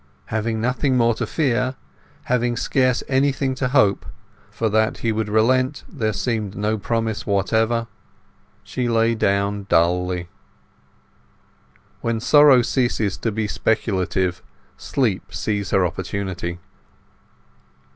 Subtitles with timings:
[0.33, 1.75] Having nothing more to fear,
[2.23, 4.07] having scarce anything to hope,
[4.49, 7.85] for that he would relent there seemed no promise whatever,
[8.63, 10.27] she lay down dully.
[12.01, 14.41] When sorrow ceases to be speculative,
[14.75, 16.57] sleep sees her opportunity.